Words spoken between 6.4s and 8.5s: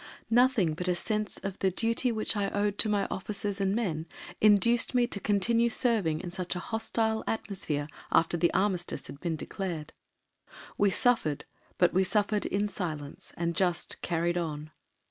a hostile atmosphere after